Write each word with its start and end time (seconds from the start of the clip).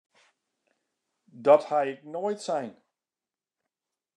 Dat 1.45 1.63
ha 1.67 1.79
ik 1.91 1.99
noait 2.11 2.41
sein! 2.47 2.71